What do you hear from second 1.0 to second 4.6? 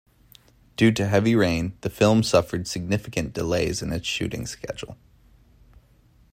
heavy rain, the film suffered significant delays in its shooting